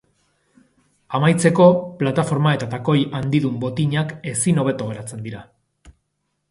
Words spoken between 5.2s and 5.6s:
dira.